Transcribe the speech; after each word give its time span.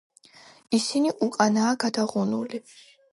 ისინი 0.77 1.11
უკანაა 1.27 1.75
გადაღუნული. 1.85 2.63